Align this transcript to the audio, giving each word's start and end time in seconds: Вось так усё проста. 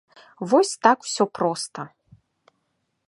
Вось 0.53 0.71
так 0.87 0.97
усё 1.09 1.23
проста. 1.41 1.81